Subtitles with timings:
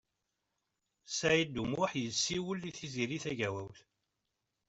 [1.17, 3.79] Saɛid U Muḥ yessiwel i Tiziri Tagawawt.